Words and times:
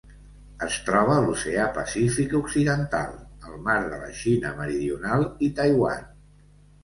Es 0.67 0.75
troba 0.85 1.11
a 1.15 1.23
l'Oceà 1.25 1.65
Pacífic 1.75 2.31
occidental: 2.39 3.13
el 3.49 3.61
Mar 3.67 3.77
de 3.91 4.01
la 4.05 4.09
Xina 4.21 4.53
Meridional 4.61 5.27
i 5.49 5.53
Taiwan. 5.61 6.09